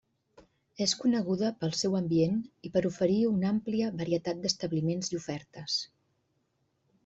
És 0.85 0.95
coneguda 1.01 1.51
pel 1.63 1.75
seu 1.81 1.97
ambient 1.99 2.41
i 2.69 2.73
per 2.77 2.83
oferir 2.91 3.19
una 3.35 3.53
àmplia 3.57 3.93
varietat 4.03 4.43
d'establiments 4.47 5.15
i 5.15 5.23
ofertes. 5.23 5.81